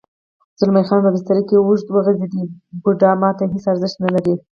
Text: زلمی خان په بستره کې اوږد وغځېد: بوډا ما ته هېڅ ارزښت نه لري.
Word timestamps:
زلمی 0.59 0.83
خان 0.87 0.99
په 1.03 1.09
بستره 1.15 1.41
کې 1.47 1.55
اوږد 1.57 1.87
وغځېد: 1.89 2.33
بوډا 2.81 3.11
ما 3.21 3.29
ته 3.37 3.43
هېڅ 3.51 3.65
ارزښت 3.73 3.97
نه 4.03 4.09
لري. 4.15 4.35